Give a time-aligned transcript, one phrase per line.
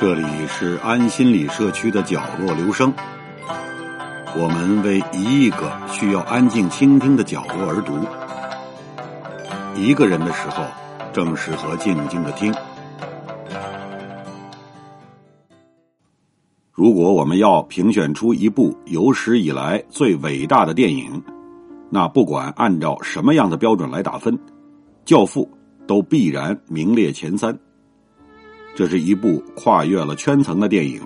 [0.00, 2.94] 这里是安心理社区的角落，留声。
[4.36, 7.98] 我们为一亿个需要安静倾听的角落而读。
[9.74, 10.62] 一个人的时候，
[11.12, 12.54] 正适合静静的听。
[16.70, 21.20] 如果我们要评选出一部有史以来最伟大的电影，
[21.90, 24.32] 那不管按照什么样的标准来打分，
[25.04, 25.50] 《教父》
[25.88, 27.58] 都必然名列前三。
[28.74, 31.02] 这是一部跨越了圈层的电影，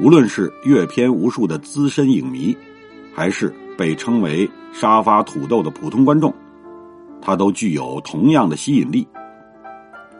[0.00, 2.56] 无论是阅片无数的资深影迷，
[3.14, 6.34] 还是被称为“沙发土豆”的普通观众，
[7.20, 9.06] 它都具有同样的吸引力。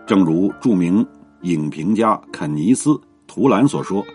[0.06, 1.04] 正如著名
[1.40, 2.90] 影评家肯尼斯·
[3.26, 4.06] 图兰所说：“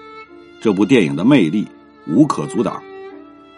[0.61, 1.67] 这部电影的魅力
[2.07, 2.81] 无可阻挡，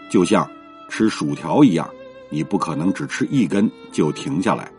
[0.09, 0.49] 就像
[0.89, 1.87] 吃薯条一样，
[2.31, 4.71] 你不可能只吃一根就停下来。”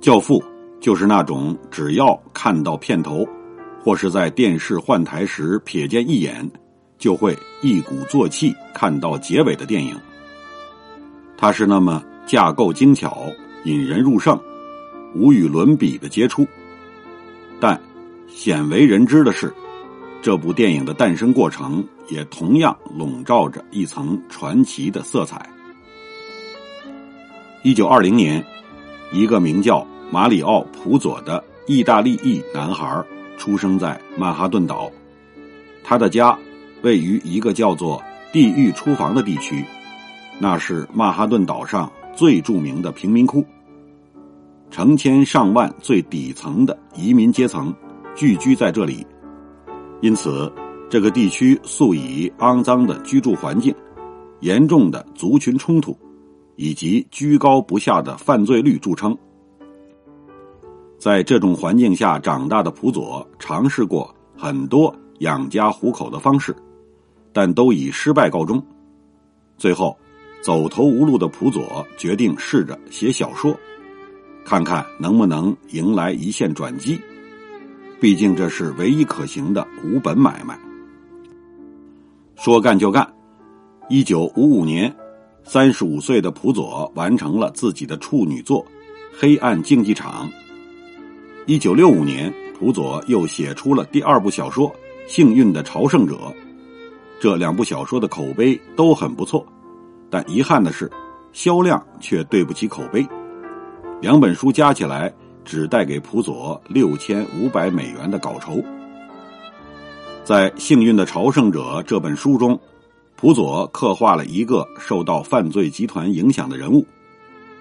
[0.04, 0.40] 《教父》。
[0.80, 3.26] 就是那种只要看到片头，
[3.82, 6.48] 或是在电视换台时瞥见一眼，
[6.98, 9.98] 就会一鼓作气看到结尾的电影。
[11.36, 13.26] 它是那么架构精巧、
[13.64, 14.38] 引人入胜、
[15.14, 16.46] 无与伦比的杰出。
[17.60, 17.80] 但
[18.28, 19.52] 鲜为人知的是，
[20.22, 25.48] 这部电影的诞生过程也同样笼罩着一层传奇的色彩。
[27.64, 28.44] 一九二零年，
[29.12, 29.84] 一个名叫。
[30.10, 33.04] 马里奥·普佐的意大利裔男孩
[33.36, 34.90] 出生在曼哈顿岛，
[35.84, 36.36] 他的家
[36.80, 39.62] 位于一个叫做“地狱厨房”的地区，
[40.38, 43.44] 那是曼哈顿岛上最著名的贫民窟。
[44.70, 47.74] 成千上万最底层的移民阶层
[48.16, 49.06] 聚居在这里，
[50.00, 50.50] 因此
[50.88, 53.74] 这个地区素以肮脏的居住环境、
[54.40, 55.94] 严重的族群冲突
[56.56, 59.14] 以及居高不下的犯罪率著称。
[60.98, 66.54] 在这种环境下长大的普佐尝试过很多养家糊口的方式，
[67.32, 68.60] 但都以失败告终。
[69.56, 69.96] 最后，
[70.42, 73.56] 走投无路的普佐决定试着写小说，
[74.44, 77.00] 看看能不能迎来一线转机。
[78.00, 80.58] 毕竟这是唯一可行的无本买卖。
[82.36, 83.08] 说干就干，
[83.88, 84.94] 一九五五年，
[85.42, 88.64] 三十五岁的普佐完成了自己的处女作
[89.16, 90.28] 《黑暗竞技场》。
[91.48, 94.68] 一九六五年，普佐又写出了第二部小说
[95.06, 96.14] 《幸运的朝圣者》，
[97.18, 99.46] 这两部小说的口碑都很不错，
[100.10, 100.92] 但遗憾的是，
[101.32, 103.02] 销量却对不起口碑。
[104.02, 105.10] 两本书加起来
[105.42, 108.62] 只带给普佐六千五百美元的稿酬。
[110.24, 112.60] 在《幸运的朝圣者》这本书中，
[113.16, 116.86] 普佐刻画了一个受到犯罪集团影响的人物。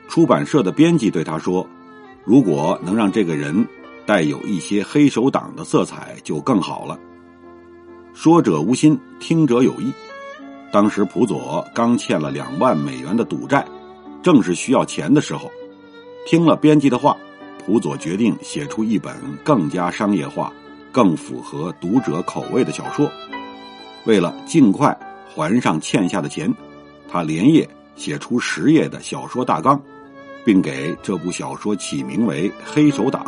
[0.09, 1.65] 出版社的编辑对他说
[2.27, 3.65] ：“如果能让这个人……”
[4.07, 6.97] 带有一些黑手党的色彩就更好了。
[8.13, 9.91] 说者无心，听者有意。
[10.71, 13.67] 当时普佐刚欠了两万美元的赌债，
[14.23, 15.51] 正是需要钱的时候。
[16.25, 17.17] 听了编辑的话，
[17.65, 19.13] 普佐决定写出一本
[19.43, 20.53] 更加商业化、
[20.89, 23.11] 更符合读者口味的小说。
[24.05, 24.97] 为了尽快
[25.35, 26.49] 还上欠下的钱，
[27.09, 27.67] 他连夜
[27.97, 29.77] 写出十页的小说大纲，
[30.47, 33.21] 并给这部小说起名为《黑手党》。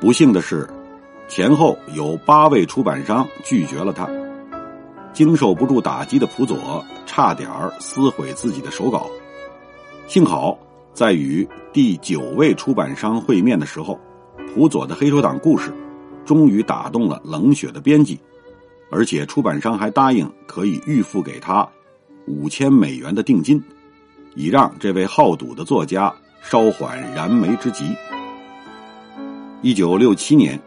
[0.00, 0.64] 不幸的是，
[1.26, 4.08] 前后有八位出版商拒绝了他。
[5.12, 7.50] 经受不住打击的普佐差点
[7.80, 9.10] 撕毁自己的手稿。
[10.06, 10.56] 幸好，
[10.92, 13.98] 在与第九位出版商会面的时候，
[14.54, 15.72] 普佐的黑手党故事
[16.24, 18.20] 终于打动了冷血的编辑，
[18.88, 21.68] 而且出版商还答应可以预付给他
[22.28, 23.60] 五千美元的定金，
[24.34, 26.12] 以让这位好赌的作家
[26.42, 27.84] 稍缓燃眉之急。
[29.62, 30.60] 一九六七年，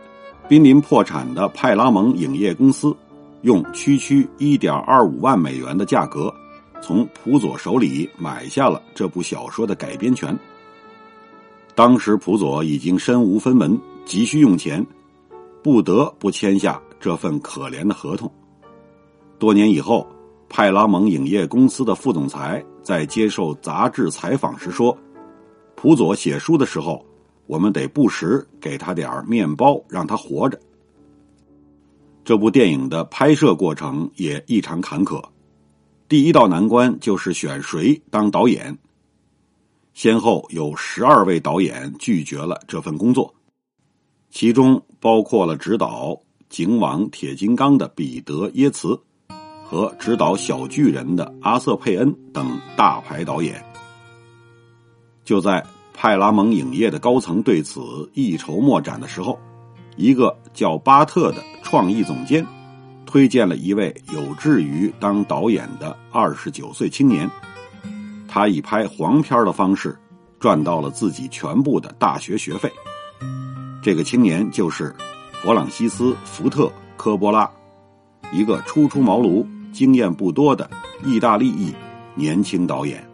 [0.47, 2.95] 濒临破产的派拉蒙影业公司，
[3.41, 6.33] 用区区一点二五万美元的价格，
[6.81, 10.37] 从普佐手里买下了这部小说的改编权。
[11.75, 14.83] 当时普佐已经身无分文，急需用钱，
[15.61, 18.31] 不得不签下这份可怜的合同。
[19.37, 20.07] 多年以后，
[20.49, 24.97] 派拉蒙影业公司的副总裁在接受杂志采访时说
[25.75, 27.05] ：“普佐写书的时候。”
[27.45, 30.59] 我们得不时给他点面包，让他活着。
[32.25, 35.23] 这部电影的拍摄过程也异常坎坷，
[36.09, 38.77] 第一道难关就是选谁当导演。
[39.93, 43.33] 先后有十二位导演拒绝了这份工作，
[44.29, 46.11] 其中包括了指导
[46.49, 48.99] 《警网铁金刚》的彼得耶茨
[49.69, 53.63] 和指导《小巨人》的阿瑟佩恩等大牌导演。
[55.23, 55.63] 就在。
[55.99, 57.81] 派拉蒙影业的高层对此
[58.13, 59.39] 一筹莫展的时候，
[59.95, 62.45] 一个叫巴特的创意总监
[63.03, 67.27] 推荐了一位有志于当导演的二十九岁青年，
[68.27, 69.97] 他以拍黄片的方式
[70.39, 72.71] 赚到了自己全部的大学学费。
[73.81, 74.95] 这个青年就是
[75.41, 76.65] 弗朗西斯·福特·
[76.95, 77.49] 科波拉，
[78.31, 79.43] 一个初出茅庐、
[79.77, 80.67] 经验不多的
[81.05, 81.71] 意大利裔
[82.15, 83.07] 年轻导演。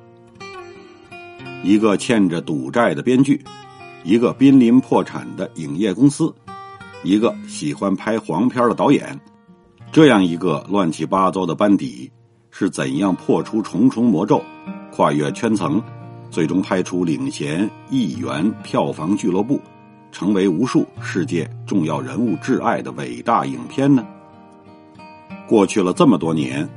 [1.62, 3.44] 一个欠着赌债的编剧，
[4.06, 6.33] 一个濒临破产的影业公司，
[7.04, 9.19] 一个喜欢拍黄片的导演，
[9.92, 12.10] 这样一个乱七八糟的班底，
[12.50, 14.42] 是怎样破除重重魔咒，
[14.89, 15.83] 跨越圈层，
[16.30, 19.59] 最终拍出领衔亿元票房俱乐部，
[20.13, 24.07] 成为无数世界重要人物挚爱的伟大影片呢？
[25.53, 26.67] 过去了这么多年，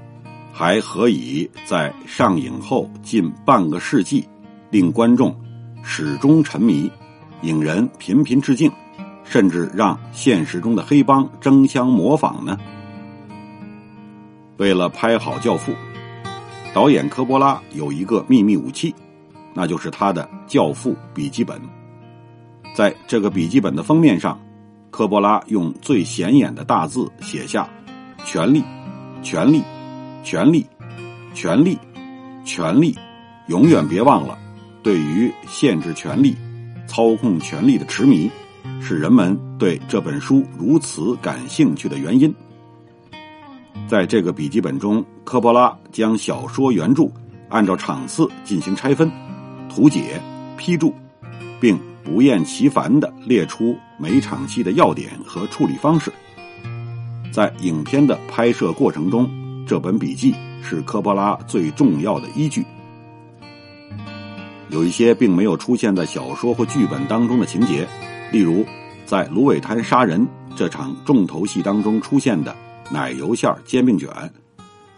[0.53, 4.29] 还何以在上映后近半个世纪？
[4.69, 5.35] 令观众
[5.83, 6.91] 始终沉迷，
[7.41, 8.71] 影人频频致敬，
[9.25, 12.59] 甚至让现实中的黑帮争相模仿呢。
[14.59, 15.73] 为了拍好《教父》，
[16.75, 18.95] 导演科波拉有一个秘密武器，
[19.55, 21.59] 那就是他的《教父》笔记本。
[22.75, 24.39] 在这个笔记本的封面上，
[24.91, 27.67] 科波拉用最显眼的大字写下
[28.27, 28.61] ：“权力，
[29.23, 29.63] 权力，
[30.25, 30.67] 权力，
[31.33, 31.79] 权力，
[32.45, 32.99] 权力，
[33.47, 34.37] 永远别忘了。”
[34.83, 36.37] 对于限制权力、
[36.89, 38.29] 操控权力的痴迷，
[38.81, 42.35] 是人们对这本书如此感兴趣的原因。
[43.87, 47.09] 在这个笔记本中，科波拉将小说原著
[47.49, 49.09] 按照场次进行拆分、
[49.69, 50.21] 图解、
[50.57, 50.93] 批注，
[51.61, 56.13] 并不厌其烦地列出每场戏的要点和处理方式。
[57.37, 59.29] 在影片的拍摄过程中，
[59.67, 62.65] 这本笔记是科波拉最重要的依据。
[64.71, 67.87] 有一些并没有出现在小说或剧本当中的情节，
[68.33, 68.65] 例如
[69.05, 72.57] 在芦苇滩杀人这场重头戏当中出现的
[72.91, 74.09] 奶油馅煎饼卷，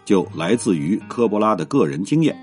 [0.05, 2.33] 就来自于科波拉的个人经验。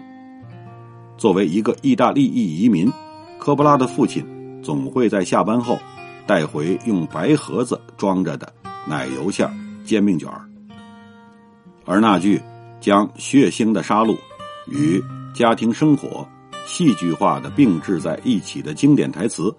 [1.16, 2.92] 作为一个意大利裔移民，
[3.38, 4.22] 科波拉的父亲
[4.62, 5.78] 总会在下班后
[6.26, 8.52] 带回用白盒子装着的
[8.86, 9.50] 奶油馅
[9.86, 10.28] 煎饼卷
[11.86, 12.42] 而那句
[12.80, 14.14] 将血腥的杀戮
[14.66, 15.02] 与
[15.32, 16.28] 家庭生活。
[16.68, 19.54] 戏剧化的并置在一起的经典台词，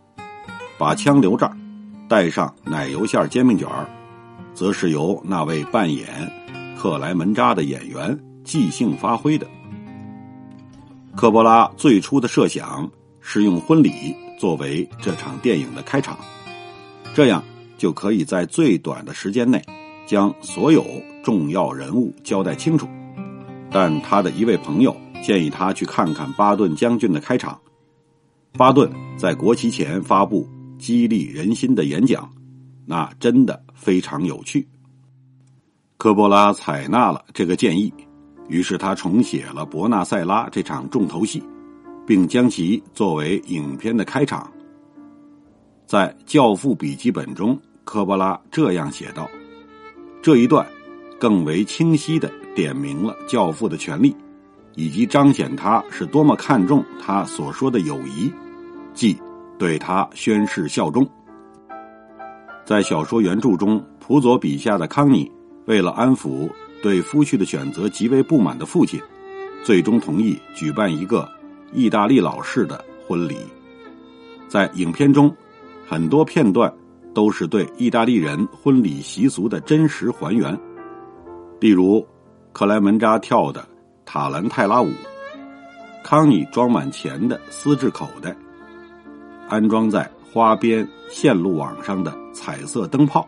[0.77, 1.57] 把枪留这儿，
[2.09, 3.87] 带上奶油馅煎饼卷儿，
[4.53, 6.05] 则是由那位扮演
[6.77, 9.47] 克莱门扎的演员即兴发挥的。
[11.15, 12.91] 科波拉最初的设想
[13.21, 16.19] 是用婚礼作为这场电影的开场，
[17.15, 17.41] 这样
[17.77, 19.63] 就可以在最短的时间内
[20.07, 20.83] 将所有
[21.21, 22.87] 重要人物交代清楚。
[23.69, 24.95] 但他的一位朋友。
[25.19, 27.59] 建议他去看看巴顿将军的开场。
[28.53, 28.87] 巴顿
[29.17, 32.31] 在国旗前发布激励人心的演讲，
[32.85, 34.67] 那真的非常有趣。
[35.97, 37.91] 科波拉采纳了这个建议，
[38.47, 41.41] 于是他重写了伯纳塞拉这场重头戏，
[42.05, 44.47] 并将其作为影片的开场。
[45.87, 49.27] 在《教父》笔记本中，科波拉这样写道
[50.27, 50.67] ：“这一段
[51.17, 54.13] 更为清晰的点明了教父的权利。”
[54.75, 58.29] 以及彰显他是多么看重他所说的友谊，
[58.93, 59.17] 即
[59.57, 61.07] 对他宣誓效忠。
[62.65, 65.31] 在小说原著中，普佐笔下的康妮
[65.65, 66.49] 为了安抚
[66.83, 69.01] 对夫婿的选择极为不满的父亲，
[69.63, 71.25] 最终同意举办一个
[71.71, 73.37] 意大利老式的婚礼。
[74.49, 75.33] 在影片中，
[75.87, 76.71] 很多片段
[77.17, 80.55] 都是对意大利人婚礼习俗的真实还原，
[81.59, 82.05] 例如
[82.53, 83.67] 克莱门扎跳的。
[84.05, 84.89] 塔兰泰拉舞，
[86.03, 88.33] 康妮装满钱的丝质口袋，
[89.49, 93.27] 安装在花边线路网上的彩色灯泡，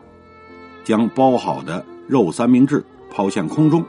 [0.84, 3.84] 将包好的肉三明治抛向空中。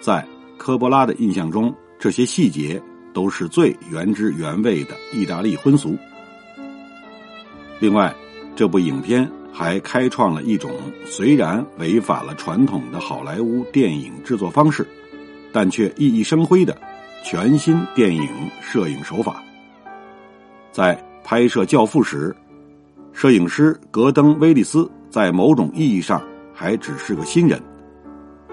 [0.00, 2.82] 在科波拉的印象中，这些细节
[3.12, 5.96] 都是最原汁原味的意大利婚俗。
[7.78, 8.12] 另外，
[8.54, 10.70] 这部影片还开创了一种
[11.06, 14.86] 虽然违反了传统的好莱坞电影制作方式。
[15.52, 16.80] 但却熠熠生辉的
[17.24, 18.28] 全新电影
[18.60, 19.42] 摄影手法。
[20.70, 22.32] 在拍摄《教父》时，
[23.12, 26.22] 摄影师格登·威利斯在某种意义上
[26.54, 27.60] 还只是个新人，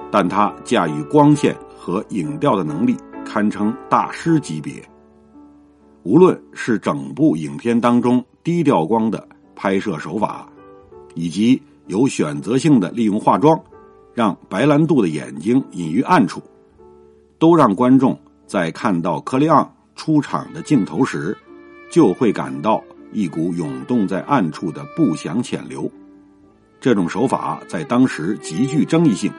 [0.09, 4.83] 但他驾驭光线和影调的能力堪称大师级别。
[6.01, 9.23] 无论是整部影片当中低调光的
[9.57, 10.47] 拍摄手法，
[11.15, 13.59] 以及有选择性的利用化妆，
[14.13, 16.41] 让白兰度的眼睛隐于暗处。
[17.39, 21.35] 都让观众在看到科利昂出场的镜头时，
[21.91, 25.89] 就会感到一股涌动在暗处的不祥潜流，
[26.79, 29.31] 这种手法在当时极具争议性，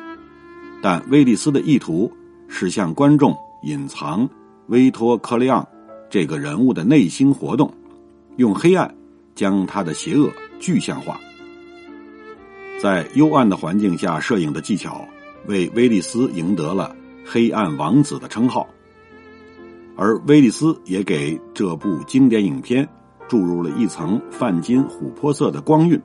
[0.82, 2.10] 但威利斯的意图
[2.48, 4.28] 是向观众隐藏
[4.66, 5.66] 威托·克利昂
[6.08, 7.72] 这个人物的内心活动，
[8.36, 8.94] 用黑暗
[9.38, 10.28] 将他的邪恶
[10.58, 11.20] 具象化。
[12.82, 15.06] 在幽暗的环境下摄影的技巧，
[15.46, 16.92] 为威利斯赢得了
[17.24, 18.68] “黑暗王子”的称号，
[19.96, 22.86] 而威利斯也给这部经典影片
[23.28, 26.00] 注入了一层泛金琥珀色的光晕。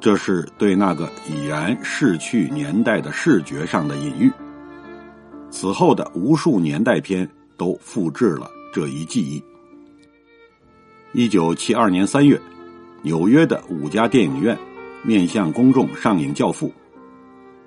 [0.00, 4.28] 这是对那个已然逝去年代的视觉上的隐喻。
[5.50, 9.40] 此后的无数年代片都复制了这一记忆。
[11.16, 12.40] 一九七二年三月，
[13.02, 14.58] 纽约的五家电影院
[15.04, 16.66] 面向公众上映《教父》，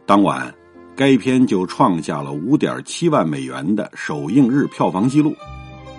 [0.06, 0.54] 当晚
[0.98, 5.34] 该片就创下了五点七万美元的首映日票房纪录，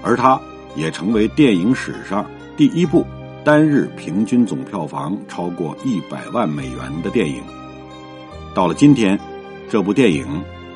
[0.02, 0.38] 而它
[0.76, 2.24] 也成为电影史上
[2.54, 3.02] 第一部。
[3.44, 7.40] 单日平均总票房超过一百万美元的电影，
[8.54, 9.18] 到了今天，
[9.70, 10.26] 这部电影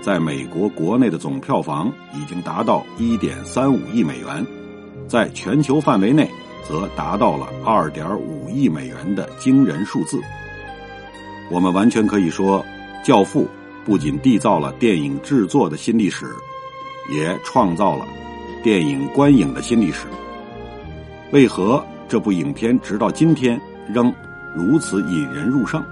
[0.00, 4.46] 在美国国内的总票房已经达到一点三五亿美元，
[5.06, 6.30] 在全球范围内
[6.66, 10.20] 则达到了二点五亿美元的惊人数字。
[11.50, 12.64] 我们完全可以说，
[13.06, 13.44] 《教父》
[13.84, 16.26] 不仅缔造了电影制作的新历史，
[17.10, 18.06] 也创造了
[18.62, 20.06] 电影观影的新历史。
[21.32, 21.84] 为何？
[22.08, 24.12] 这部影片直到今天仍
[24.54, 25.82] 如此引人入胜。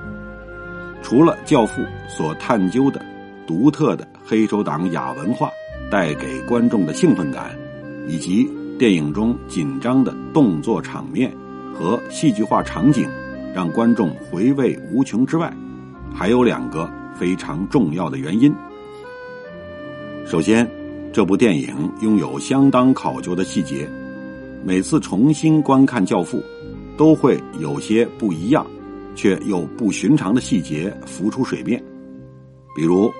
[1.02, 3.00] 除了《教父》所探究的
[3.46, 5.50] 独特的黑手党亚文化
[5.90, 7.56] 带给观众的兴奋感，
[8.06, 8.46] 以及
[8.80, 11.30] 电影中紧张的动作场面
[11.75, 13.06] 和戏剧化场景
[13.54, 15.54] 让观众回味无穷之外，
[16.14, 18.50] 还有两个非常重要的原因。
[20.25, 20.66] 首先，
[21.12, 23.87] 这部电影拥有相当考究的细节。
[24.64, 26.38] 每次重新观看《教父》，
[26.96, 28.66] 都会有些不一样，
[29.14, 31.84] 却又不寻常的细节浮出水面。
[32.75, 33.12] 比如，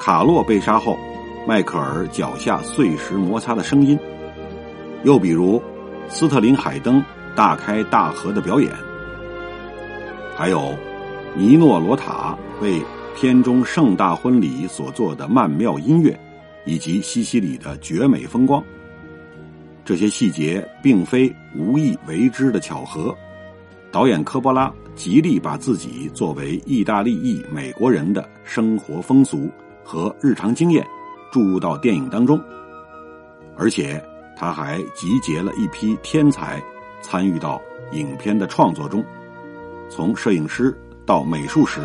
[0.00, 0.96] 卡洛被杀后，
[1.44, 3.98] 迈克尔脚下碎石摩擦的声音；
[5.04, 5.62] 又比如，
[6.08, 7.02] 斯特林海登
[7.34, 8.70] 大开大合的表演；
[10.36, 10.74] 还有，
[11.34, 12.80] 尼诺罗塔为
[13.14, 16.18] 片中盛大婚礼所做的曼妙音乐，
[16.64, 18.62] 以及西西里的绝美风光。
[19.84, 23.14] 这些细节并非无意为之的巧合，
[23.92, 29.48] 导演科波拉极力把自己作为意大利裔美国人的生活风俗
[29.84, 30.84] 和日常经验
[31.30, 32.40] 注入到电影当中，
[33.56, 34.02] 而且
[34.36, 36.62] 他还集结了一批天才
[37.00, 37.60] 参与到
[37.92, 39.02] 影片的创作中，
[39.88, 41.80] 从摄影师到美术师，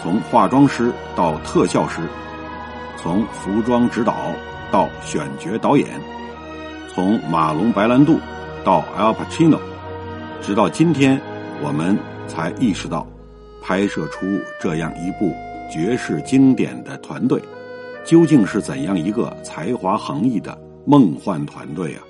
[0.00, 2.08] 从化妆师到特效师，
[2.96, 4.14] 从服装指导
[4.70, 6.00] 到选角导演。
[6.94, 8.18] 从马龙·白兰度
[8.64, 9.58] 到 Al Pacino，
[10.40, 11.20] 直到今天，
[11.62, 13.06] 我们才意识到，
[13.60, 14.24] 拍摄出
[14.60, 15.34] 这样一部
[15.70, 17.42] 绝世经典的团队，
[18.04, 20.56] 究竟是怎样一个才华横溢的
[20.86, 22.02] 梦幻团队啊！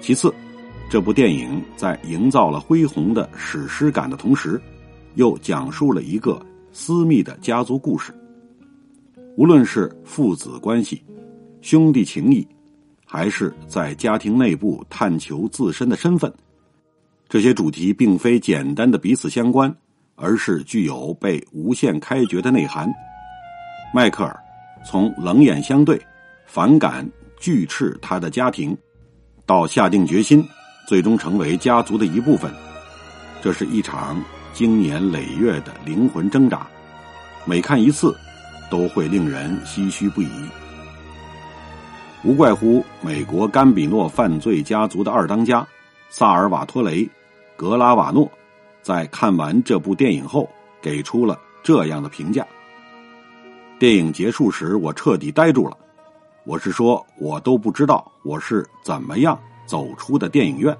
[0.00, 0.34] 其次，
[0.90, 4.60] 这部电影在营造了恢宏的史诗感的同时，
[5.14, 8.12] 又讲述了一个私密的家族故事。
[9.36, 11.02] 无论是父子关系、
[11.62, 12.46] 兄弟情谊。
[13.10, 16.30] 还是在家庭内部探求自身的身份，
[17.26, 19.74] 这些主题并非简单的彼此相关，
[20.14, 22.86] 而是具有被无限开掘的内涵。
[23.94, 24.38] 迈克尔
[24.84, 25.98] 从冷眼相对、
[26.44, 27.02] 反感
[27.38, 28.76] 拒斥他的家庭，
[29.46, 30.46] 到下定决心，
[30.86, 32.52] 最终成为家族的一部分，
[33.42, 36.66] 这是一场经年累月的灵魂挣扎，
[37.44, 38.16] 每看一次，
[38.70, 40.28] 都会令人唏嘘不已。
[42.24, 45.66] 无怪乎美国甘比诺犯罪家族的二当家
[46.10, 47.02] 萨尔瓦托雷·
[47.56, 48.30] 格拉瓦诺，
[48.82, 50.48] 在看完这部电影后
[50.82, 52.44] 给出了这样的评价。
[53.78, 55.76] 电影结束时，我彻底呆住了。
[56.44, 60.76] 我是说，我都不知道我是怎么样走出的电影院。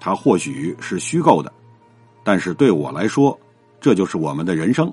[0.00, 1.52] 它或许是虚构的，
[2.22, 3.38] 但是对我来说，
[3.80, 4.92] 这就是我们的人生。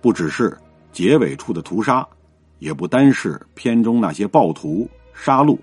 [0.00, 0.56] 不只是
[0.92, 2.06] 结尾处的屠杀。
[2.60, 5.56] 也不单是片中那些暴徒杀戮，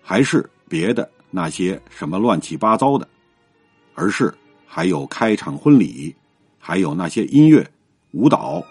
[0.00, 3.08] 还是别的那些什么乱七八糟的，
[3.96, 4.32] 而是
[4.68, 6.14] 还有开场婚礼，
[6.60, 7.68] 还有那些音乐
[8.12, 8.62] 舞蹈，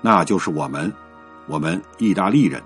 [0.00, 0.90] 那就是我们，
[1.50, 2.62] 我们意大利人。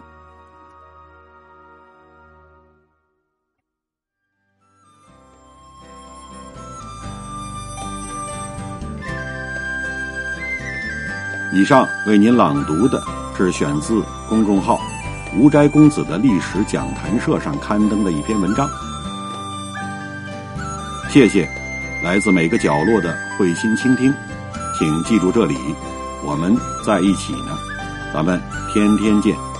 [11.54, 13.02] 以上为您朗读的。
[13.36, 14.78] 是选自公众号
[15.36, 18.70] “无斋公子”的历史讲坛社上刊登的一篇文章。
[21.10, 21.50] 谢谢，
[22.04, 24.14] 来自每个角落的会心倾听，
[24.78, 25.56] 请记住这里，
[26.22, 27.73] 我们在一起呢。
[28.14, 28.40] 咱们
[28.72, 29.53] 天天见。